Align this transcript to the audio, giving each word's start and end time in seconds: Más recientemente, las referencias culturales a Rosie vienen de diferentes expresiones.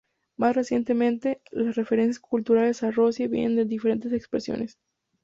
Más 0.35 0.55
recientemente, 0.55 1.43
las 1.51 1.75
referencias 1.75 2.17
culturales 2.19 2.81
a 2.81 2.89
Rosie 2.89 3.27
vienen 3.27 3.55
de 3.55 3.65
diferentes 3.65 4.11
expresiones. 4.13 4.79